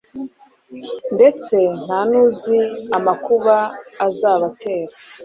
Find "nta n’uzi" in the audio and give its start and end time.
1.83-2.59